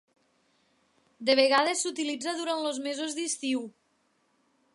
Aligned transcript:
De 1.29 1.35
vegades 1.41 1.85
s'utilitza 1.85 2.35
durant 2.41 2.65
els 2.71 2.81
mesos 2.87 3.17
d'estiu. 3.21 3.67